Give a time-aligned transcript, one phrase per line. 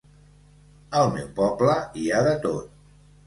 [1.01, 2.73] Al meu poble hi ha de tot.